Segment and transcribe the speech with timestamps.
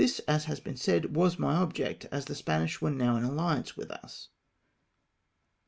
[0.01, 3.77] 287 as has been said, was my object, as tlie Spaniards were now in alliance
[3.77, 4.29] with us.